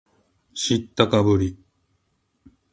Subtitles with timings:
[0.55, 1.59] 知ったかぶり